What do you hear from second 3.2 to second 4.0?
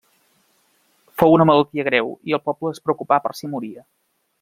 per si moria.